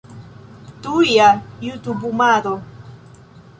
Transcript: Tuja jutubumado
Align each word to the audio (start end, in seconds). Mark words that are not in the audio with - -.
Tuja 0.81 1.27
jutubumado 1.61 2.53